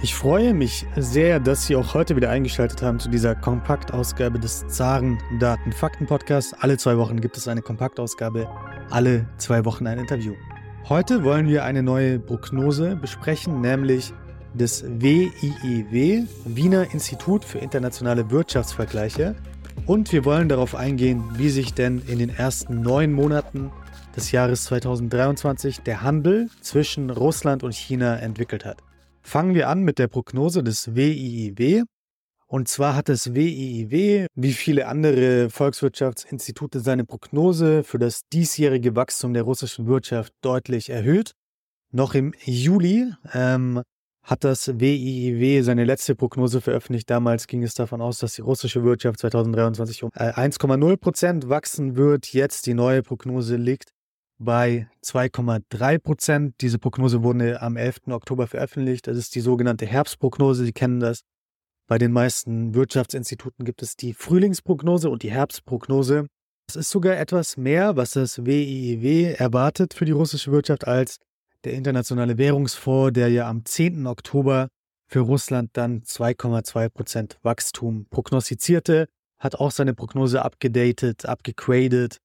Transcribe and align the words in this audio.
Ich 0.00 0.14
freue 0.14 0.54
mich 0.54 0.86
sehr, 0.96 1.40
dass 1.40 1.66
Sie 1.66 1.74
auch 1.74 1.92
heute 1.92 2.14
wieder 2.14 2.30
eingeschaltet 2.30 2.82
haben 2.82 3.00
zu 3.00 3.08
dieser 3.08 3.34
Kompaktausgabe 3.34 4.38
des 4.38 4.64
Zaren 4.68 5.18
Daten 5.40 5.72
Fakten 5.72 6.06
Podcasts. 6.06 6.54
Alle 6.54 6.76
zwei 6.76 6.96
Wochen 6.98 7.20
gibt 7.20 7.36
es 7.36 7.48
eine 7.48 7.62
Kompaktausgabe, 7.62 8.48
alle 8.90 9.26
zwei 9.38 9.64
Wochen 9.64 9.88
ein 9.88 9.98
Interview. 9.98 10.34
Heute 10.88 11.24
wollen 11.24 11.48
wir 11.48 11.64
eine 11.64 11.82
neue 11.82 12.20
Prognose 12.20 12.94
besprechen, 12.94 13.60
nämlich 13.60 14.12
des 14.54 14.84
WIIW, 14.86 16.26
Wiener 16.44 16.92
Institut 16.92 17.44
für 17.44 17.58
internationale 17.58 18.30
Wirtschaftsvergleiche. 18.30 19.34
Und 19.84 20.12
wir 20.12 20.24
wollen 20.24 20.48
darauf 20.48 20.76
eingehen, 20.76 21.24
wie 21.34 21.50
sich 21.50 21.74
denn 21.74 22.02
in 22.06 22.20
den 22.20 22.30
ersten 22.30 22.82
neun 22.82 23.12
Monaten 23.12 23.72
des 24.14 24.30
Jahres 24.30 24.62
2023 24.64 25.80
der 25.80 26.02
Handel 26.02 26.50
zwischen 26.60 27.10
Russland 27.10 27.64
und 27.64 27.74
China 27.74 28.16
entwickelt 28.16 28.64
hat. 28.64 28.78
Fangen 29.28 29.54
wir 29.54 29.68
an 29.68 29.82
mit 29.82 29.98
der 29.98 30.08
Prognose 30.08 30.62
des 30.62 30.94
WIIW. 30.94 31.82
Und 32.46 32.66
zwar 32.66 32.96
hat 32.96 33.10
das 33.10 33.34
WIIW, 33.34 34.26
wie 34.34 34.52
viele 34.54 34.86
andere 34.86 35.50
Volkswirtschaftsinstitute, 35.50 36.80
seine 36.80 37.04
Prognose 37.04 37.84
für 37.84 37.98
das 37.98 38.22
diesjährige 38.32 38.96
Wachstum 38.96 39.34
der 39.34 39.42
russischen 39.42 39.86
Wirtschaft 39.86 40.32
deutlich 40.40 40.88
erhöht. 40.88 41.32
Noch 41.92 42.14
im 42.14 42.32
Juli 42.42 43.12
ähm, 43.34 43.82
hat 44.22 44.44
das 44.44 44.80
WIIW 44.80 45.62
seine 45.62 45.84
letzte 45.84 46.14
Prognose 46.14 46.62
veröffentlicht. 46.62 47.10
Damals 47.10 47.46
ging 47.46 47.62
es 47.62 47.74
davon 47.74 48.00
aus, 48.00 48.20
dass 48.20 48.32
die 48.32 48.40
russische 48.40 48.82
Wirtschaft 48.82 49.20
2023 49.20 50.04
um 50.04 50.10
1,0 50.12 50.90
äh, 50.90 50.96
Prozent 50.96 51.50
wachsen 51.50 51.96
wird. 51.96 52.32
Jetzt 52.32 52.64
die 52.64 52.72
neue 52.72 53.02
Prognose 53.02 53.56
liegt 53.56 53.90
bei 54.38 54.88
2,3 55.04 55.98
Prozent. 55.98 56.54
Diese 56.60 56.78
Prognose 56.78 57.22
wurde 57.22 57.60
am 57.60 57.76
11. 57.76 58.08
Oktober 58.08 58.46
veröffentlicht. 58.46 59.06
Das 59.06 59.16
ist 59.16 59.34
die 59.34 59.40
sogenannte 59.40 59.86
Herbstprognose. 59.86 60.64
Sie 60.64 60.72
kennen 60.72 61.00
das. 61.00 61.22
Bei 61.88 61.98
den 61.98 62.12
meisten 62.12 62.74
Wirtschaftsinstituten 62.74 63.64
gibt 63.64 63.82
es 63.82 63.96
die 63.96 64.12
Frühlingsprognose 64.12 65.10
und 65.10 65.22
die 65.22 65.30
Herbstprognose. 65.30 66.26
Es 66.68 66.76
ist 66.76 66.90
sogar 66.90 67.16
etwas 67.16 67.56
mehr, 67.56 67.96
was 67.96 68.10
das 68.10 68.44
WIIW 68.44 69.34
erwartet 69.38 69.94
für 69.94 70.04
die 70.04 70.12
russische 70.12 70.52
Wirtschaft 70.52 70.86
als 70.86 71.16
der 71.64 71.72
Internationale 71.72 72.36
Währungsfonds, 72.36 73.14
der 73.14 73.30
ja 73.30 73.48
am 73.48 73.64
10. 73.64 74.06
Oktober 74.06 74.68
für 75.06 75.20
Russland 75.20 75.70
dann 75.72 76.02
2,2 76.02 76.90
Prozent 76.90 77.38
Wachstum 77.42 78.06
prognostizierte, 78.10 79.08
hat 79.38 79.54
auch 79.54 79.70
seine 79.70 79.94
Prognose 79.94 80.44
abgedatet, 80.44 81.24
abgegradet 81.24 82.18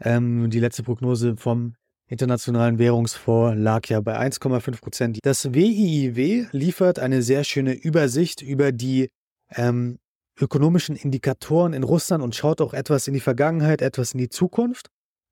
ähm, 0.00 0.50
die 0.50 0.60
letzte 0.60 0.82
Prognose 0.82 1.36
vom 1.36 1.74
Internationalen 2.06 2.78
Währungsfonds 2.78 3.56
lag 3.56 3.86
ja 3.86 4.00
bei 4.00 4.18
1,5 4.18 4.80
Prozent. 4.80 5.18
Das 5.22 5.52
WIIW 5.52 6.48
liefert 6.50 6.98
eine 6.98 7.22
sehr 7.22 7.44
schöne 7.44 7.72
Übersicht 7.72 8.42
über 8.42 8.72
die 8.72 9.10
ähm, 9.50 9.98
ökonomischen 10.40 10.96
Indikatoren 10.96 11.72
in 11.72 11.84
Russland 11.84 12.24
und 12.24 12.34
schaut 12.34 12.60
auch 12.60 12.74
etwas 12.74 13.06
in 13.06 13.14
die 13.14 13.20
Vergangenheit, 13.20 13.80
etwas 13.80 14.12
in 14.12 14.18
die 14.18 14.28
Zukunft. 14.28 14.88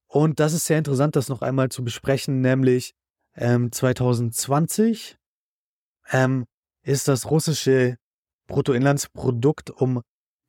Und 0.06 0.38
das 0.38 0.52
ist 0.52 0.66
sehr 0.66 0.78
interessant, 0.78 1.16
das 1.16 1.28
noch 1.28 1.42
einmal 1.42 1.68
zu 1.68 1.82
besprechen, 1.82 2.40
nämlich 2.40 2.92
ähm, 3.34 3.72
2020 3.72 5.16
ähm, 6.10 6.46
ist 6.82 7.08
das 7.08 7.30
russische 7.30 7.96
Bruttoinlandsprodukt 8.46 9.70
um 9.70 10.00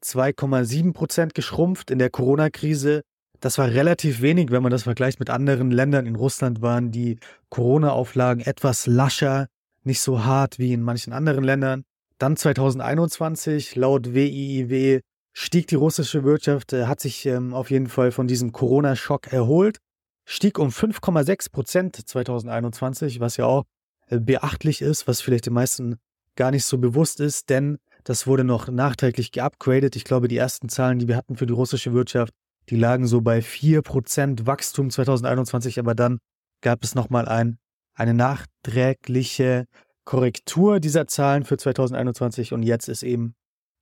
2,7 0.03 0.93
Prozent 0.93 1.33
geschrumpft. 1.33 1.91
In 1.91 1.99
der 1.99 2.09
Corona-Krise 2.09 3.01
das 3.39 3.57
war 3.57 3.67
relativ 3.67 4.21
wenig, 4.21 4.51
wenn 4.51 4.63
man 4.63 4.71
das 4.71 4.83
vergleicht 4.83 5.19
mit 5.19 5.29
anderen 5.29 5.71
Ländern. 5.71 6.05
In 6.05 6.15
Russland 6.15 6.61
waren 6.61 6.91
die 6.91 7.19
Corona-Auflagen 7.49 8.41
etwas 8.41 8.85
lascher, 8.85 9.47
nicht 9.83 10.01
so 10.01 10.23
hart 10.23 10.59
wie 10.59 10.73
in 10.73 10.81
manchen 10.81 11.13
anderen 11.13 11.43
Ländern. 11.43 11.83
Dann 12.17 12.35
2021, 12.35 13.75
laut 13.75 14.13
WIIW, 14.13 14.99
stieg 15.33 15.67
die 15.67 15.75
russische 15.75 16.23
Wirtschaft, 16.23 16.73
äh, 16.73 16.85
hat 16.85 16.99
sich 16.99 17.25
ähm, 17.25 17.53
auf 17.53 17.71
jeden 17.71 17.87
Fall 17.87 18.11
von 18.11 18.27
diesem 18.27 18.51
Corona-Schock 18.51 19.31
erholt, 19.31 19.77
stieg 20.25 20.59
um 20.59 20.69
5,6 20.69 21.51
Prozent 21.51 21.95
2021, 21.95 23.21
was 23.21 23.37
ja 23.37 23.45
auch 23.45 23.63
äh, 24.07 24.19
beachtlich 24.19 24.81
ist, 24.81 25.07
was 25.07 25.21
vielleicht 25.21 25.45
den 25.45 25.53
meisten 25.53 25.95
gar 26.35 26.51
nicht 26.51 26.65
so 26.65 26.77
bewusst 26.77 27.21
ist, 27.21 27.49
denn 27.49 27.77
das 28.03 28.27
wurde 28.27 28.43
noch 28.43 28.67
nachträglich 28.69 29.31
geupgradet. 29.31 29.95
Ich 29.95 30.03
glaube, 30.03 30.27
die 30.27 30.37
ersten 30.37 30.67
Zahlen, 30.69 30.99
die 30.99 31.07
wir 31.07 31.15
hatten 31.15 31.35
für 31.35 31.45
die 31.45 31.53
russische 31.53 31.93
Wirtschaft, 31.93 32.33
die 32.69 32.75
lagen 32.75 33.07
so 33.07 33.21
bei 33.21 33.39
4% 33.39 34.45
Wachstum 34.45 34.89
2021, 34.89 35.79
aber 35.79 35.95
dann 35.95 36.19
gab 36.61 36.83
es 36.83 36.95
nochmal 36.95 37.27
ein, 37.27 37.57
eine 37.95 38.13
nachträgliche 38.13 39.65
Korrektur 40.05 40.79
dieser 40.79 41.07
Zahlen 41.07 41.43
für 41.43 41.57
2021 41.57 42.53
und 42.53 42.63
jetzt 42.63 42.87
ist 42.87 43.03
eben 43.03 43.35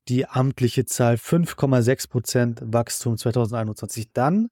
die 0.08 0.26
amtliche 0.26 0.86
Zahl 0.86 1.16
5,6% 1.16 2.74
Wachstum 2.74 3.18
2021. 3.18 4.12
Dann, 4.14 4.48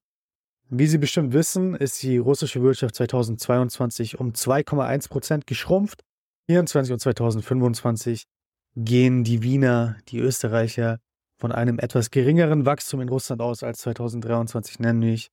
wie 0.70 0.88
Sie 0.88 0.98
bestimmt 0.98 1.34
wissen, 1.34 1.76
ist 1.76 2.02
die 2.04 2.18
russische 2.18 2.62
Wirtschaft 2.62 2.96
2022 2.96 4.20
um 4.20 4.32
2,1% 4.32 5.44
geschrumpft. 5.46 6.04
2024 6.48 6.94
und 6.94 7.00
2025 7.00 8.26
gehen 8.76 9.24
die 9.24 9.42
Wiener, 9.42 9.98
die 10.10 10.20
Österreicher 10.20 11.00
von 11.46 11.52
einem 11.52 11.78
etwas 11.78 12.10
geringeren 12.10 12.66
Wachstum 12.66 13.02
in 13.02 13.10
Russland 13.10 13.40
aus 13.40 13.62
als 13.62 13.78
2023, 13.82 14.80
nämlich 14.80 15.28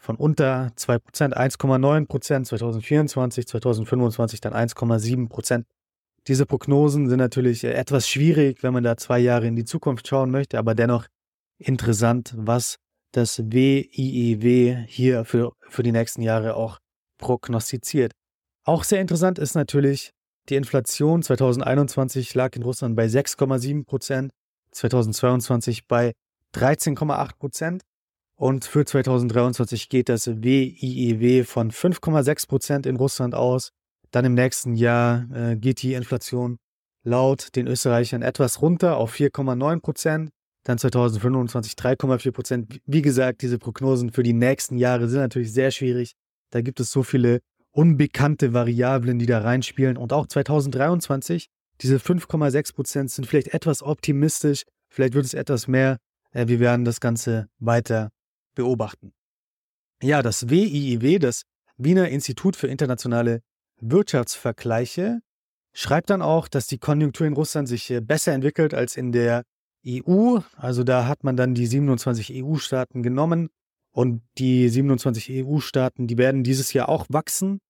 von 0.00 0.16
unter 0.16 0.72
2%, 0.78 1.34
1,9%, 1.34 2.44
2024, 2.44 3.46
2025 3.46 4.40
dann 4.40 4.54
1,7%. 4.54 5.64
Diese 6.26 6.46
Prognosen 6.46 7.10
sind 7.10 7.18
natürlich 7.18 7.64
äh, 7.64 7.74
etwas 7.74 8.08
schwierig, 8.08 8.62
wenn 8.62 8.72
man 8.72 8.82
da 8.82 8.96
zwei 8.96 9.18
Jahre 9.18 9.46
in 9.46 9.56
die 9.56 9.66
Zukunft 9.66 10.08
schauen 10.08 10.30
möchte, 10.30 10.58
aber 10.58 10.74
dennoch 10.74 11.04
interessant, 11.58 12.32
was 12.34 12.76
das 13.12 13.38
WIEW 13.38 14.86
hier 14.86 15.26
für, 15.26 15.52
für 15.68 15.82
die 15.82 15.92
nächsten 15.92 16.22
Jahre 16.22 16.54
auch 16.54 16.78
prognostiziert. 17.18 18.12
Auch 18.64 18.84
sehr 18.84 19.02
interessant 19.02 19.38
ist 19.38 19.54
natürlich, 19.54 20.12
die 20.48 20.56
Inflation 20.56 21.22
2021 21.22 22.32
lag 22.32 22.56
in 22.56 22.62
Russland 22.62 22.96
bei 22.96 23.04
6,7 23.04 23.84
Prozent, 23.84 24.32
2022 24.72 25.86
bei 25.86 26.12
13,8 26.54 27.36
Prozent 27.38 27.82
und 28.38 28.64
für 28.64 28.84
2023 28.84 29.88
geht 29.88 30.08
das 30.08 30.28
WIEW 30.28 31.44
von 31.44 31.72
5,6 31.72 32.46
Prozent 32.46 32.86
in 32.86 32.94
Russland 32.94 33.34
aus. 33.34 33.72
Dann 34.12 34.24
im 34.24 34.34
nächsten 34.34 34.74
Jahr 34.74 35.26
äh, 35.34 35.56
geht 35.56 35.82
die 35.82 35.94
Inflation 35.94 36.58
laut 37.02 37.56
den 37.56 37.66
Österreichern 37.66 38.22
etwas 38.22 38.62
runter 38.62 38.96
auf 38.96 39.12
4,9 39.12 39.80
Prozent. 39.80 40.30
Dann 40.62 40.78
2025 40.78 41.72
3,4 41.72 42.30
Prozent. 42.30 42.80
Wie 42.86 43.02
gesagt, 43.02 43.42
diese 43.42 43.58
Prognosen 43.58 44.12
für 44.12 44.22
die 44.22 44.34
nächsten 44.34 44.78
Jahre 44.78 45.08
sind 45.08 45.20
natürlich 45.20 45.52
sehr 45.52 45.72
schwierig. 45.72 46.12
Da 46.50 46.60
gibt 46.60 46.78
es 46.78 46.92
so 46.92 47.02
viele 47.02 47.40
unbekannte 47.72 48.52
Variablen, 48.52 49.18
die 49.18 49.26
da 49.26 49.40
reinspielen. 49.40 49.96
Und 49.96 50.12
auch 50.12 50.26
2023 50.26 51.48
diese 51.80 51.96
5,6 51.96 52.74
Prozent 52.74 53.10
sind 53.10 53.26
vielleicht 53.26 53.48
etwas 53.48 53.82
optimistisch, 53.82 54.64
vielleicht 54.88 55.14
wird 55.14 55.24
es 55.24 55.34
etwas 55.34 55.68
mehr. 55.68 55.98
Äh, 56.32 56.48
wir 56.48 56.60
werden 56.60 56.84
das 56.84 57.00
Ganze 57.00 57.48
weiter 57.58 58.10
beobachten. 58.54 59.12
Ja, 60.02 60.22
das 60.22 60.48
WIIW, 60.48 61.18
das 61.18 61.42
Wiener 61.76 62.08
Institut 62.08 62.56
für 62.56 62.68
internationale 62.68 63.40
Wirtschaftsvergleiche, 63.80 65.20
schreibt 65.72 66.10
dann 66.10 66.22
auch, 66.22 66.48
dass 66.48 66.66
die 66.66 66.78
Konjunktur 66.78 67.26
in 67.26 67.34
Russland 67.34 67.68
sich 67.68 67.90
äh, 67.90 68.00
besser 68.00 68.32
entwickelt 68.32 68.74
als 68.74 68.96
in 68.96 69.12
der 69.12 69.44
EU. 69.86 70.38
Also 70.56 70.82
da 70.82 71.06
hat 71.06 71.22
man 71.22 71.36
dann 71.36 71.54
die 71.54 71.66
27 71.66 72.42
EU-Staaten 72.42 73.02
genommen 73.02 73.48
und 73.92 74.22
die 74.38 74.68
27 74.68 75.44
EU-Staaten, 75.44 76.06
die 76.06 76.18
werden 76.18 76.42
dieses 76.42 76.72
Jahr 76.72 76.88
auch 76.88 77.06
wachsen 77.08 77.60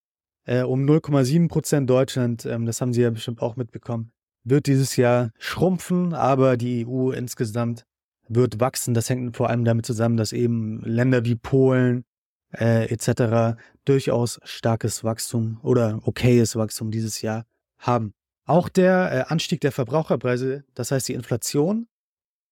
äh, 0.45 0.63
um 0.63 0.85
0,7 0.85 1.47
Prozent 1.47 1.89
Deutschland, 1.89 2.45
ähm, 2.45 2.65
das 2.65 2.81
haben 2.81 2.93
Sie 2.93 3.01
ja 3.01 3.09
bestimmt 3.09 3.41
auch 3.41 3.55
mitbekommen, 3.55 4.11
wird 4.43 4.67
dieses 4.67 4.95
Jahr 4.95 5.31
schrumpfen, 5.37 6.13
aber 6.13 6.57
die 6.57 6.85
EU 6.87 7.11
insgesamt 7.11 7.85
wird 8.27 8.59
wachsen. 8.59 8.93
Das 8.93 9.09
hängt 9.09 9.35
vor 9.35 9.49
allem 9.49 9.65
damit 9.65 9.85
zusammen, 9.85 10.17
dass 10.17 10.31
eben 10.31 10.81
Länder 10.83 11.25
wie 11.25 11.35
Polen 11.35 12.05
äh, 12.53 12.91
etc. 12.91 13.59
durchaus 13.85 14.39
starkes 14.43 15.03
Wachstum 15.03 15.59
oder 15.61 15.99
okayes 16.03 16.55
Wachstum 16.55 16.91
dieses 16.91 17.21
Jahr 17.21 17.45
haben. 17.77 18.13
Auch 18.45 18.69
der 18.69 19.11
äh, 19.11 19.31
Anstieg 19.31 19.61
der 19.61 19.71
Verbraucherpreise, 19.71 20.63
das 20.73 20.91
heißt 20.91 21.07
die 21.07 21.13
Inflation, 21.13 21.87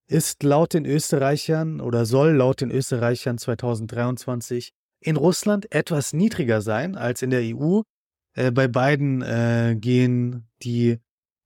ist 0.07 0.44
laut 0.44 0.73
den 0.73 0.85
Österreichern 0.85 1.81
oder 1.81 2.06
soll 2.06 2.31
laut 2.31 2.61
den 2.61 2.71
Österreichern 2.71 3.38
2023 3.38 4.73
in 5.07 5.15
Russland 5.15 5.71
etwas 5.74 6.12
niedriger 6.12 6.62
sein 6.62 6.98
als 6.98 7.21
in 7.21 7.30
der 7.30 7.42
EU. 7.42 7.81
Äh, 8.33 8.51
bei 8.51 8.68
beiden 8.68 9.21
äh, 9.21 9.77
gehen 9.80 10.50
die 10.63 11.00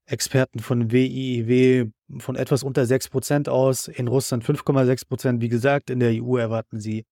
Experten 0.07 0.59
von 0.59 0.91
WIIW 0.91 1.91
von 2.17 2.35
etwas 2.35 2.63
unter 2.63 2.81
6% 2.81 3.49
aus, 3.49 3.87
in 3.87 4.07
Russland 4.07 4.43
5,6%. 4.43 5.41
Wie 5.41 5.47
gesagt, 5.47 5.91
in 5.91 5.99
der 5.99 6.11
EU 6.11 6.37
erwarten 6.37 6.79
sie 6.79 7.05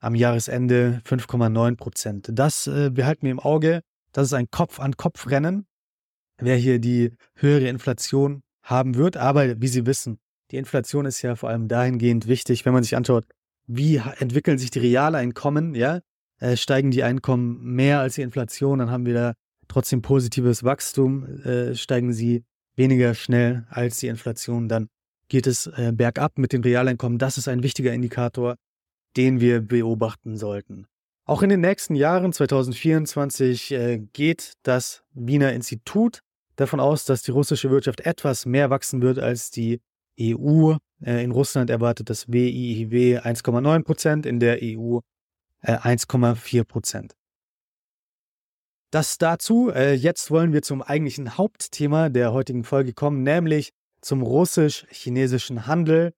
am 0.00 0.16
Jahresende 0.16 1.00
5,9%. 1.06 2.32
Das 2.32 2.66
äh, 2.66 2.90
behalten 2.90 3.22
wir 3.22 3.30
im 3.30 3.38
Auge. 3.38 3.80
Das 4.10 4.26
ist 4.26 4.34
ein 4.34 4.50
Kopf-an-Kopf-Rennen. 4.50 5.64
wer 6.38 6.56
hier 6.56 6.80
die 6.80 7.12
höhere 7.36 7.68
Inflation 7.68 8.42
haben 8.64 8.96
wird. 8.96 9.16
Aber 9.16 9.60
wie 9.60 9.68
Sie 9.68 9.86
wissen, 9.86 10.18
die 10.50 10.56
Inflation 10.56 11.06
ist 11.06 11.22
ja 11.22 11.36
vor 11.36 11.50
allem 11.50 11.68
dahingehend 11.68 12.26
wichtig, 12.26 12.64
wenn 12.64 12.72
man 12.72 12.82
sich 12.82 12.96
anschaut, 12.96 13.26
wie 13.66 14.00
entwickeln 14.18 14.58
sich 14.58 14.70
die 14.70 14.80
Realeinkommen, 14.80 15.74
ja? 15.74 16.00
Äh, 16.38 16.56
steigen 16.56 16.90
die 16.90 17.02
Einkommen 17.02 17.62
mehr 17.62 18.00
als 18.00 18.16
die 18.16 18.22
Inflation, 18.22 18.80
dann 18.80 18.90
haben 18.90 19.06
wir 19.06 19.14
da 19.14 19.34
trotzdem 19.68 20.02
positives 20.02 20.64
Wachstum, 20.64 21.24
äh, 21.44 21.74
steigen 21.74 22.12
sie 22.12 22.44
weniger 22.76 23.14
schnell 23.14 23.66
als 23.70 23.98
die 23.98 24.08
Inflation, 24.08 24.68
dann 24.68 24.88
geht 25.28 25.46
es 25.46 25.66
äh, 25.66 25.92
bergab 25.94 26.38
mit 26.38 26.52
dem 26.52 26.62
Realeinkommen. 26.62 27.18
Das 27.18 27.38
ist 27.38 27.48
ein 27.48 27.62
wichtiger 27.62 27.92
Indikator, 27.92 28.56
den 29.16 29.40
wir 29.40 29.60
beobachten 29.60 30.36
sollten. 30.36 30.86
Auch 31.26 31.42
in 31.42 31.48
den 31.48 31.60
nächsten 31.60 31.94
Jahren, 31.94 32.32
2024, 32.32 33.72
äh, 33.72 33.98
geht 34.12 34.52
das 34.62 35.02
Wiener 35.14 35.52
Institut 35.52 36.20
davon 36.56 36.80
aus, 36.80 37.04
dass 37.04 37.22
die 37.22 37.30
russische 37.30 37.70
Wirtschaft 37.70 38.00
etwas 38.00 38.44
mehr 38.44 38.70
wachsen 38.70 39.00
wird 39.00 39.18
als 39.18 39.50
die 39.50 39.80
EU. 40.20 40.76
Äh, 41.04 41.24
in 41.24 41.30
Russland 41.30 41.70
erwartet 41.70 42.10
das 42.10 42.28
WIIW 42.28 43.18
1,9 43.18 43.82
Prozent, 43.82 44.26
in 44.26 44.40
der 44.40 44.58
EU 44.62 45.00
1,4 45.62 46.60
äh, 46.60 46.64
Prozent. 46.64 47.14
Das 48.90 49.18
dazu. 49.18 49.72
Jetzt 49.72 50.30
wollen 50.30 50.52
wir 50.52 50.62
zum 50.62 50.80
eigentlichen 50.80 51.36
Hauptthema 51.36 52.10
der 52.10 52.32
heutigen 52.32 52.62
Folge 52.62 52.92
kommen, 52.92 53.24
nämlich 53.24 53.72
zum 54.00 54.22
russisch-chinesischen 54.22 55.66
Handel. 55.66 56.12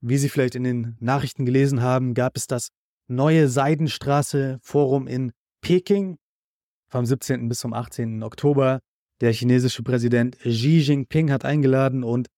Wie 0.00 0.16
Sie 0.16 0.28
vielleicht 0.28 0.56
in 0.56 0.64
den 0.64 0.96
Nachrichten 0.98 1.44
gelesen 1.44 1.82
haben, 1.82 2.14
gab 2.14 2.36
es 2.36 2.48
das 2.48 2.70
neue 3.06 3.48
Seidenstraße 3.48 4.58
Forum 4.62 5.06
in 5.06 5.32
Peking 5.60 6.16
vom 6.88 7.06
17. 7.06 7.48
bis 7.48 7.60
zum 7.60 7.74
18. 7.74 8.22
Oktober. 8.22 8.80
Der 9.20 9.32
chinesische 9.32 9.82
Präsident 9.82 10.38
Xi 10.38 10.78
Jinping 10.78 11.30
hat 11.30 11.44
eingeladen 11.44 12.02
und 12.02 12.28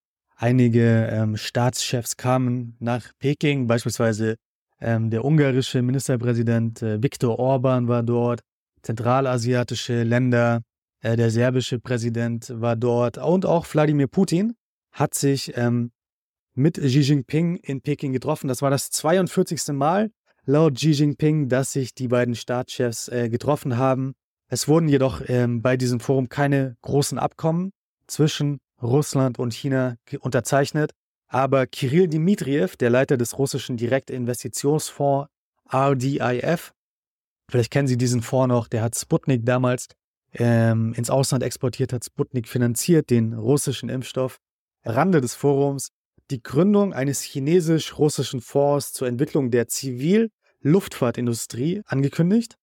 einige 0.43 1.09
ähm, 1.11 1.37
Staatschefs 1.37 2.17
kamen 2.17 2.77
nach 2.81 3.13
Peking, 3.21 3.69
beispielsweise 3.69 4.37
ähm, 4.81 5.09
der 5.09 5.25
ungarische 5.25 5.83
Ministerpräsident 5.83 6.83
äh, 6.83 7.01
Viktor 7.01 7.39
Orban 7.39 7.87
war 7.87 8.03
dort, 8.03 8.41
zentralasiatische 8.83 10.03
Länder, 10.03 10.63
äh, 11.01 11.17
der 11.17 11.31
serbische 11.31 11.79
Präsident 11.79 12.53
war 12.57 12.75
dort 12.75 13.19
und 13.19 13.47
auch 13.47 13.67
Wladimir 13.73 14.09
Putin 14.09 14.55
hat 14.91 15.15
sich 15.15 15.57
ähm, 15.57 15.93
mit 16.55 16.77
Xi 16.77 17.01
Jinping 17.01 17.57
in 17.57 17.81
Peking 17.81 18.13
getroffen. 18.13 18.49
Das 18.49 18.63
war 18.63 18.71
das 18.71 18.91
42. 18.91 19.69
Mal 19.69 20.11
laut 20.45 20.75
Xi 20.75 20.91
Jinping, 20.91 21.49
dass 21.49 21.73
sich 21.73 21.95
die 21.95 22.09
beiden 22.09 22.35
Staatschefs 22.35 23.07
äh, 23.09 23.29
getroffen 23.29 23.77
haben. 23.77 24.15
Es 24.49 24.67
wurden 24.67 24.89
jedoch 24.89 25.23
ähm, 25.29 25.63
bei 25.63 25.77
diesem 25.77 26.01
Forum 26.01 26.29
keine 26.29 26.77
großen 26.83 27.19
Abkommen 27.19 27.71
zwischen 28.09 28.59
Russland 28.83 29.39
und 29.39 29.55
China 29.55 29.97
unterzeichnet. 30.21 30.93
Aber 31.29 31.67
Kirill 31.67 32.09
Dmitriev, 32.09 32.77
der 32.77 32.91
Leiter 32.91 33.17
des 33.17 33.39
russischen 33.39 33.77
Direktinvestitionsfonds 33.77 35.29
RDIF, 35.73 36.73
vielleicht 37.51 37.71
kennen 37.71 37.89
Sie 37.89 37.97
diesen 37.97 38.21
Fonds 38.21 38.49
noch, 38.49 38.69
der 38.69 38.83
hat 38.83 38.97
Sputnik 38.97 39.47
damals 39.47 39.87
ähm, 40.35 40.93
ins 40.95 41.09
Ausland 41.09 41.43
exportiert, 41.43 41.93
hat 41.93 42.05
Sputnik 42.05 42.49
finanziert, 42.49 43.11
den 43.11 43.33
russischen 43.33 43.89
Impfstoff. 43.89 44.39
Rande 44.85 45.21
des 45.21 45.35
Forums 45.35 45.89
die 46.31 46.43
Gründung 46.43 46.95
eines 46.95 47.21
chinesisch-russischen 47.21 48.41
Fonds 48.41 48.93
zur 48.93 49.09
Entwicklung 49.09 49.51
der 49.51 49.69
Zivil-Luftfahrtindustrie 49.69 51.83
angekündigt. 51.85 52.57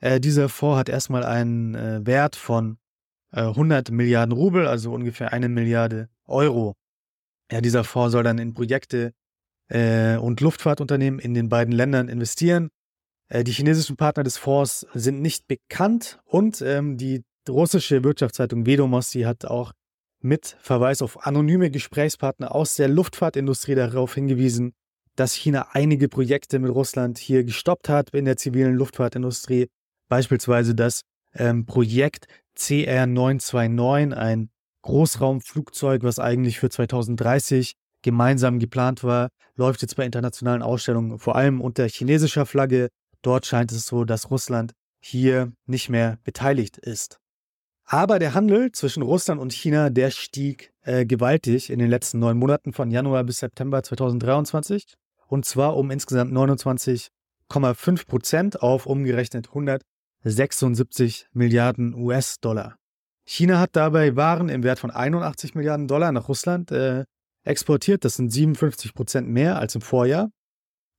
Äh, 0.00 0.20
dieser 0.20 0.48
Fonds 0.48 0.78
hat 0.78 0.88
erstmal 0.88 1.24
einen 1.24 1.74
äh, 1.74 2.00
Wert 2.04 2.36
von 2.36 2.78
100 3.42 3.90
Milliarden 3.90 4.32
Rubel, 4.32 4.66
also 4.66 4.92
ungefähr 4.92 5.32
eine 5.32 5.48
Milliarde 5.48 6.08
Euro. 6.26 6.74
Ja, 7.50 7.60
dieser 7.60 7.84
Fonds 7.84 8.12
soll 8.12 8.22
dann 8.22 8.38
in 8.38 8.54
Projekte 8.54 9.12
äh, 9.68 10.16
und 10.16 10.40
Luftfahrtunternehmen 10.40 11.20
in 11.20 11.34
den 11.34 11.48
beiden 11.48 11.72
Ländern 11.72 12.08
investieren. 12.08 12.70
Äh, 13.28 13.44
die 13.44 13.52
chinesischen 13.52 13.96
Partner 13.96 14.22
des 14.22 14.36
Fonds 14.36 14.86
sind 14.94 15.20
nicht 15.20 15.46
bekannt 15.46 16.20
und 16.24 16.62
ähm, 16.62 16.96
die 16.96 17.24
russische 17.48 18.02
Wirtschaftszeitung 18.04 18.66
Vedomosti 18.66 19.22
hat 19.22 19.44
auch 19.44 19.72
mit 20.20 20.56
Verweis 20.60 21.02
auf 21.02 21.26
anonyme 21.26 21.70
Gesprächspartner 21.70 22.54
aus 22.54 22.76
der 22.76 22.88
Luftfahrtindustrie 22.88 23.74
darauf 23.74 24.14
hingewiesen, 24.14 24.72
dass 25.16 25.34
China 25.34 25.68
einige 25.72 26.08
Projekte 26.08 26.58
mit 26.58 26.74
Russland 26.74 27.18
hier 27.18 27.44
gestoppt 27.44 27.88
hat 27.88 28.10
in 28.10 28.24
der 28.24 28.36
zivilen 28.36 28.74
Luftfahrtindustrie. 28.74 29.68
Beispielsweise 30.08 30.74
das 30.74 31.02
ähm, 31.34 31.66
Projekt 31.66 32.26
CR929, 32.58 34.12
ein 34.12 34.50
Großraumflugzeug, 34.82 36.02
was 36.02 36.18
eigentlich 36.18 36.58
für 36.60 36.68
2030 36.68 37.74
gemeinsam 38.02 38.58
geplant 38.58 39.02
war, 39.02 39.28
läuft 39.56 39.82
jetzt 39.82 39.96
bei 39.96 40.04
internationalen 40.04 40.62
Ausstellungen 40.62 41.18
vor 41.18 41.36
allem 41.36 41.60
unter 41.60 41.86
chinesischer 41.88 42.46
Flagge. 42.46 42.88
Dort 43.22 43.46
scheint 43.46 43.72
es 43.72 43.86
so, 43.86 44.04
dass 44.04 44.30
Russland 44.30 44.72
hier 45.00 45.52
nicht 45.66 45.88
mehr 45.88 46.18
beteiligt 46.24 46.78
ist. 46.78 47.18
Aber 47.86 48.18
der 48.18 48.34
Handel 48.34 48.72
zwischen 48.72 49.02
Russland 49.02 49.40
und 49.40 49.52
China, 49.52 49.90
der 49.90 50.10
stieg 50.10 50.72
äh, 50.82 51.04
gewaltig 51.04 51.70
in 51.70 51.78
den 51.78 51.90
letzten 51.90 52.18
neun 52.18 52.38
Monaten 52.38 52.72
von 52.72 52.90
Januar 52.90 53.24
bis 53.24 53.38
September 53.38 53.82
2023. 53.82 54.94
Und 55.26 55.44
zwar 55.44 55.76
um 55.76 55.90
insgesamt 55.90 56.32
29,5 56.32 58.06
Prozent 58.06 58.62
auf 58.62 58.86
umgerechnet 58.86 59.52
176 60.24 61.28
Milliarden 61.32 61.94
US-Dollar. 61.94 62.76
China 63.26 63.60
hat 63.60 63.76
dabei 63.76 64.16
Waren 64.16 64.48
im 64.48 64.62
Wert 64.62 64.78
von 64.78 64.90
81 64.90 65.54
Milliarden 65.54 65.86
Dollar 65.86 66.12
nach 66.12 66.28
Russland 66.28 66.70
äh, 66.70 67.04
exportiert. 67.44 68.04
Das 68.04 68.16
sind 68.16 68.30
57 68.30 68.94
Prozent 68.94 69.28
mehr 69.28 69.58
als 69.58 69.74
im 69.74 69.82
Vorjahr. 69.82 70.30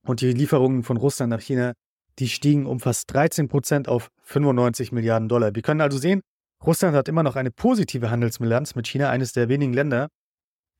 Und 0.06 0.20
die 0.20 0.32
Lieferungen 0.32 0.84
von 0.84 0.96
Russland 0.96 1.30
nach 1.30 1.40
China, 1.40 1.72
die 2.20 2.28
stiegen 2.28 2.66
um 2.66 2.78
fast 2.78 3.12
13 3.12 3.48
Prozent 3.48 3.88
auf 3.88 4.10
95 4.22 4.92
Milliarden 4.92 5.28
Dollar. 5.28 5.54
Wir 5.54 5.62
können 5.62 5.80
also 5.80 5.98
sehen, 5.98 6.20
Russland 6.64 6.96
hat 6.96 7.08
immer 7.08 7.24
noch 7.24 7.36
eine 7.36 7.50
positive 7.50 8.10
Handelsbilanz 8.10 8.76
mit 8.76 8.86
China, 8.86 9.10
eines 9.10 9.32
der 9.32 9.48
wenigen 9.48 9.72
Länder 9.72 10.08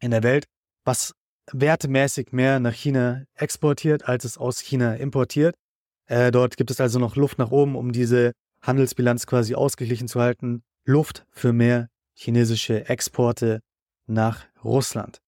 in 0.01 0.13
der 0.13 0.23
Welt, 0.23 0.47
was 0.85 1.13
wertemäßig 1.53 2.33
mehr 2.33 2.61
nach 2.61 2.73
China 2.73 3.25
exportiert, 3.35 4.09
als 4.09 4.25
es 4.25 4.39
aus 4.39 4.61
China 4.61 4.95
importiert. 4.95 5.57
Äh, 6.07 6.31
dort 6.31 6.57
gibt 6.57 6.71
es 6.71 6.81
also 6.81 6.99
noch 6.99 7.17
Luft 7.17 7.39
nach 7.39 7.51
oben, 7.51 7.77
um 7.77 7.93
diese 7.93 8.33
Handelsbilanz 8.63 9.27
quasi 9.27 9.55
ausgeglichen 9.55 10.09
zu 10.09 10.21
halten. 10.21 10.63
Luft 10.85 11.27
für 11.31 11.53
mehr 11.53 11.89
chinesische 12.15 12.89
Exporte 12.89 13.61
nach 14.07 14.45
Russland. 14.65 15.19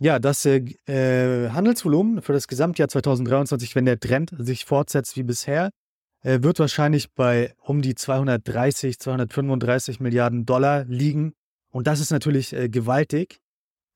Ja, 0.00 0.18
das 0.18 0.44
äh, 0.44 0.64
äh 0.86 1.50
Handelsvolumen 1.50 2.20
für 2.20 2.32
das 2.32 2.48
Gesamtjahr 2.48 2.88
2023, 2.88 3.74
wenn 3.76 3.84
der 3.84 4.00
Trend 4.00 4.34
sich 4.38 4.64
fortsetzt 4.64 5.16
wie 5.16 5.22
bisher, 5.22 5.70
äh, 6.22 6.42
wird 6.42 6.58
wahrscheinlich 6.58 7.12
bei 7.12 7.54
um 7.62 7.80
die 7.80 7.94
230, 7.94 8.98
235 8.98 10.00
Milliarden 10.00 10.46
Dollar 10.46 10.84
liegen. 10.84 11.32
Und 11.70 11.86
das 11.86 12.00
ist 12.00 12.10
natürlich 12.10 12.52
äh, 12.52 12.68
gewaltig. 12.68 13.38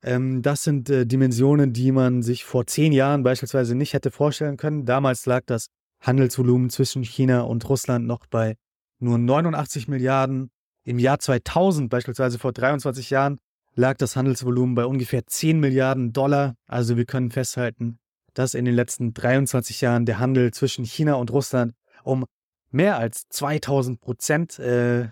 Ähm, 0.02 0.42
das 0.42 0.62
sind 0.62 0.88
äh, 0.90 1.07
Dimensionen, 1.07 1.73
die 1.73 1.90
man 1.90 2.23
sich 2.23 2.45
vor 2.45 2.66
zehn 2.66 2.92
Jahren 2.92 3.25
beispielsweise 3.25 3.75
nicht 3.75 3.95
hätte 3.95 4.11
vorstellen 4.11 4.57
können. 4.57 4.85
Damals 4.85 5.26
lag 5.26 5.42
das 5.47 5.68
Handelsvolumen 6.00 6.71
zwischen 6.71 7.02
China 7.02 7.43
und 7.43 7.69
Russland 7.69 8.07
noch 8.07 8.26
bei 8.26 8.57
nur 8.99 9.19
89 9.19 9.88
Milliarden. 9.88 10.50
Im 10.85 10.99
Jahr 10.99 11.19
2000, 11.19 11.90
beispielsweise 11.90 12.38
vor 12.38 12.52
23 12.52 13.11
Jahren, 13.11 13.38
lag 13.75 13.97
das 13.97 14.17
Handelsvolumen 14.17 14.75
bei 14.75 14.87
ungefähr 14.87 15.26
10 15.26 15.61
Milliarden 15.61 16.12
Dollar. 16.12 16.55
Also 16.67 16.97
wir 16.97 17.05
können 17.05 17.31
festhalten, 17.31 17.99
dass 18.35 18.55
in 18.55 18.64
den 18.64 18.75
letzten 18.75 19.14
23 19.14 19.81
Jahren 19.81 20.07
der 20.07 20.19
Handel 20.19 20.52
zwischen 20.52 20.85
China 20.85 21.14
und 21.14 21.31
Russland 21.31 21.75
um 22.05 22.25
mehr 22.71 22.99
als 22.99 23.28
2000 23.28 24.00
Prozent 24.00 24.59
äh, 24.59 25.09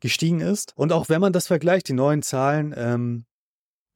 gestiegen 0.00 0.40
ist. 0.40 0.72
Und 0.76 0.92
auch 0.92 1.08
wenn 1.08 1.20
man 1.20 1.32
das 1.32 1.46
vergleicht, 1.46 1.88
die 1.88 1.92
neuen 1.92 2.22
Zahlen, 2.22 2.74
ähm, 2.76 3.26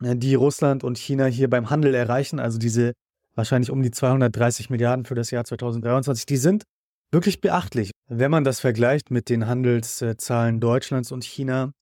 äh, 0.03 0.17
die 0.17 0.35
Russland 0.35 0.85
und 0.85 0.99
China 0.99 1.27
hier 1.27 1.50
beim 1.50 1.71
Handel 1.71 1.95
erreichen, 1.95 2.38
also 2.38 2.59
diese 2.59 2.93
wahrscheinlich 3.38 3.71
um 3.71 3.83
die 3.83 3.92
230 3.92 4.68
Milliarden 4.68 5.07
für 5.07 5.14
das 5.14 5.30
Jahr 5.30 5.45
2023, 5.45 6.26
die 6.26 6.37
sind 6.37 6.64
wirklich 7.11 7.40
beachtlich. 7.40 7.92
Wenn 8.09 8.30
man 8.30 8.45
das 8.45 8.61
vergleicht 8.61 9.11
mit 9.11 9.30
den 9.30 9.47
Handelszahlen 9.47 10.61
Deutschlands 10.61 11.12
und 11.12 11.25
China, 11.25 11.73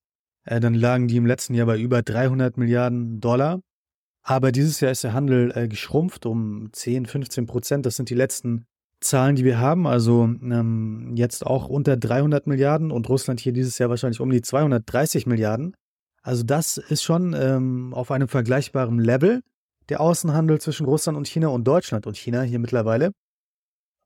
äh, 0.44 0.60
dann 0.60 0.74
lagen 0.74 1.08
die 1.08 1.16
im 1.16 1.26
letzten 1.26 1.54
Jahr 1.54 1.66
bei 1.66 1.78
über 1.78 2.02
300 2.02 2.58
Milliarden 2.58 3.20
Dollar. 3.20 3.60
Aber 4.22 4.52
dieses 4.52 4.80
Jahr 4.80 4.92
ist 4.92 5.02
der 5.02 5.14
Handel 5.14 5.50
äh, 5.56 5.66
geschrumpft 5.66 6.26
um 6.26 6.68
10, 6.72 7.06
15 7.06 7.46
Prozent. 7.46 7.86
Das 7.86 7.96
sind 7.96 8.10
die 8.10 8.14
letzten 8.14 8.66
Zahlen, 9.00 9.36
die 9.36 9.44
wir 9.44 9.58
haben, 9.58 9.86
also 9.86 10.24
ähm, 10.24 11.12
jetzt 11.16 11.46
auch 11.46 11.68
unter 11.68 11.96
300 11.96 12.46
Milliarden 12.46 12.90
und 12.90 13.08
Russland 13.08 13.40
hier 13.40 13.52
dieses 13.52 13.78
Jahr 13.78 13.90
wahrscheinlich 13.90 14.20
um 14.20 14.30
die 14.30 14.42
230 14.42 15.26
Milliarden. 15.26 15.74
Also 16.22 16.42
das 16.42 16.76
ist 16.76 17.02
schon 17.02 17.34
ähm, 17.34 17.94
auf 17.94 18.10
einem 18.10 18.28
vergleichbaren 18.28 18.98
Level 18.98 19.42
der 19.88 20.00
Außenhandel 20.00 20.60
zwischen 20.60 20.86
Russland 20.86 21.16
und 21.16 21.28
China 21.28 21.48
und 21.48 21.64
Deutschland 21.64 22.06
und 22.06 22.16
China 22.16 22.42
hier 22.42 22.58
mittlerweile. 22.58 23.12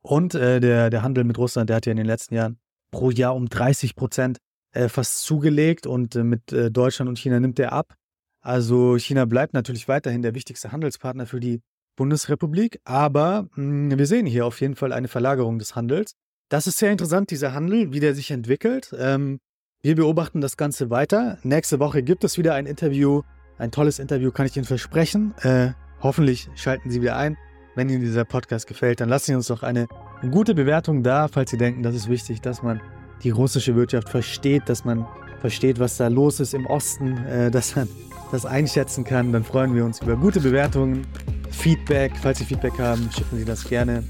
Und 0.02 0.34
äh, 0.34 0.60
der, 0.60 0.90
der 0.90 1.02
Handel 1.02 1.24
mit 1.24 1.38
Russland, 1.38 1.68
der 1.68 1.76
hat 1.76 1.86
ja 1.86 1.92
in 1.92 1.98
den 1.98 2.06
letzten 2.06 2.34
Jahren 2.34 2.58
pro 2.90 3.10
Jahr 3.10 3.34
um 3.34 3.48
30 3.48 3.96
Prozent 3.96 4.38
äh, 4.72 4.88
fast 4.88 5.22
zugelegt 5.22 5.86
und 5.86 6.16
äh, 6.16 6.24
mit 6.24 6.52
äh, 6.52 6.70
Deutschland 6.70 7.08
und 7.08 7.18
China 7.18 7.40
nimmt 7.40 7.58
er 7.58 7.72
ab. 7.72 7.94
Also 8.40 8.96
China 8.96 9.26
bleibt 9.26 9.52
natürlich 9.52 9.88
weiterhin 9.88 10.22
der 10.22 10.34
wichtigste 10.34 10.72
Handelspartner 10.72 11.26
für 11.26 11.40
die 11.40 11.60
Bundesrepublik, 11.96 12.80
aber 12.84 13.48
mh, 13.54 13.90
hm, 13.90 13.98
wir 13.98 14.06
sehen 14.06 14.26
hier 14.26 14.46
auf 14.46 14.60
jeden 14.60 14.76
Fall 14.76 14.92
eine 14.92 15.08
Verlagerung 15.08 15.58
des 15.58 15.76
Handels. 15.76 16.12
Das 16.48 16.66
ist 16.66 16.78
sehr 16.78 16.90
interessant, 16.90 17.30
dieser 17.30 17.52
Handel, 17.52 17.92
wie 17.92 18.00
der 18.00 18.14
sich 18.14 18.30
entwickelt. 18.30 18.94
Ähm, 18.98 19.38
wir 19.82 19.96
beobachten 19.96 20.40
das 20.40 20.56
Ganze 20.56 20.90
weiter. 20.90 21.38
Nächste 21.42 21.78
Woche 21.78 22.02
gibt 22.02 22.24
es 22.24 22.38
wieder 22.38 22.54
ein 22.54 22.66
Interview, 22.66 23.22
ein 23.60 23.70
tolles 23.70 23.98
Interview, 23.98 24.32
kann 24.32 24.46
ich 24.46 24.56
Ihnen 24.56 24.64
versprechen. 24.64 25.34
Äh, 25.42 25.72
hoffentlich 26.02 26.48
schalten 26.54 26.90
Sie 26.90 27.02
wieder 27.02 27.16
ein. 27.16 27.36
Wenn 27.76 27.88
Ihnen 27.88 28.00
dieser 28.00 28.24
Podcast 28.24 28.66
gefällt, 28.66 29.00
dann 29.00 29.08
lassen 29.08 29.26
Sie 29.26 29.34
uns 29.34 29.46
doch 29.46 29.62
eine 29.62 29.86
gute 30.30 30.54
Bewertung 30.54 31.02
da, 31.02 31.28
falls 31.28 31.50
Sie 31.50 31.56
denken, 31.56 31.82
das 31.82 31.94
ist 31.94 32.08
wichtig, 32.08 32.40
dass 32.40 32.62
man 32.62 32.80
die 33.22 33.30
russische 33.30 33.76
Wirtschaft 33.76 34.08
versteht, 34.08 34.68
dass 34.68 34.84
man 34.84 35.06
versteht, 35.40 35.78
was 35.78 35.96
da 35.96 36.08
los 36.08 36.40
ist 36.40 36.54
im 36.54 36.66
Osten, 36.66 37.18
äh, 37.26 37.50
dass 37.50 37.76
man 37.76 37.88
das 38.32 38.46
einschätzen 38.46 39.04
kann. 39.04 39.32
Dann 39.32 39.44
freuen 39.44 39.74
wir 39.74 39.84
uns 39.84 40.00
über 40.00 40.16
gute 40.16 40.40
Bewertungen, 40.40 41.06
Feedback. 41.50 42.12
Falls 42.20 42.38
Sie 42.38 42.44
Feedback 42.44 42.78
haben, 42.78 43.08
schicken 43.14 43.36
Sie 43.36 43.44
das 43.44 43.64
gerne. 43.64 44.02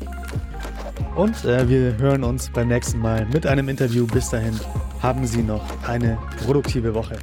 Und 1.17 1.45
äh, 1.45 1.69
wir 1.69 1.99
hören 1.99 2.23
uns 2.23 2.51
beim 2.51 2.69
nächsten 2.69 2.99
Mal 2.99 3.27
mit 3.33 3.47
einem 3.47 3.69
Interview. 3.69 4.07
Bis 4.07 4.31
dahin 4.31 4.59
haben 5.03 5.27
Sie 5.27 5.43
noch 5.43 5.65
eine 5.87 6.19
produktive 6.45 6.95
Woche. 6.95 7.17